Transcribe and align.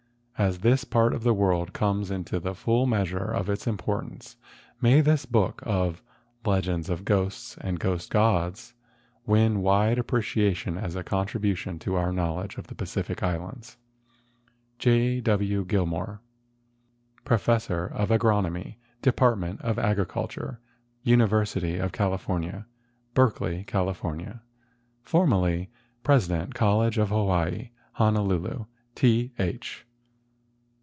As 0.43 0.61
this 0.61 0.83
part 0.83 1.13
of 1.13 1.21
the 1.21 1.35
world 1.35 1.71
comes 1.71 2.07
FOREWORD 2.07 2.17
vn 2.17 2.19
into 2.31 2.39
the 2.39 2.55
full 2.55 2.87
measure 2.87 3.27
of 3.31 3.47
its 3.47 3.67
importance 3.67 4.37
may 4.81 4.99
this 4.99 5.23
book 5.27 5.59
of 5.63 6.01
"Legends 6.43 6.89
of 6.89 7.05
Ghosts 7.05 7.59
and 7.61 7.79
Ghost 7.79 8.09
gods'' 8.11 8.73
win 9.27 9.61
wide 9.61 9.99
appreciation 9.99 10.79
as 10.79 10.95
a 10.95 11.03
contribution 11.03 11.77
to 11.77 11.93
our 11.93 12.11
knowledge 12.11 12.57
of 12.57 12.65
the 12.65 12.73
Pacific 12.73 13.21
Islands. 13.21 13.77
J. 14.79 15.21
W. 15.21 15.63
Gilmore, 15.63 16.21
Professor 17.23 17.85
of 17.85 18.09
Agronomy, 18.09 18.77
Department 19.03 19.61
of 19.61 19.77
Agriculture, 19.77 20.59
University 21.03 21.77
of 21.77 21.91
California, 21.91 22.65
Berkeley, 23.13 23.63
Cal. 23.65 23.95
Formerly 25.03 25.69
President 26.01 26.55
College 26.55 26.97
of 26.97 27.09
Hawaii, 27.09 27.69
Honolulu. 27.91 28.65
T. 28.95 29.33
H. 29.37 29.85